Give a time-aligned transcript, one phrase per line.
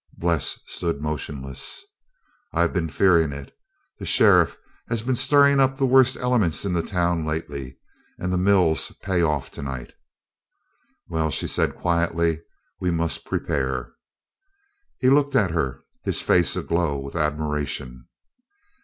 [0.17, 1.85] Bles stood motionless.
[2.51, 3.53] "I've been fearing it.
[3.99, 4.57] The sheriff
[4.89, 7.77] has been stirring up the worst elements in the town lately
[8.17, 9.93] and the mills pay off tonight."
[11.07, 12.41] "Well," she said quietly,
[12.79, 13.93] "we must prepare."
[14.97, 18.07] He looked at her, his face aglow with admiration.